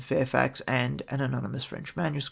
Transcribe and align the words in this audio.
Fairfax 0.01 0.61
and 0.61 1.03
an" 1.09 1.21
anonymous 1.21 1.63
French 1.63 1.95
MS. 1.95 2.19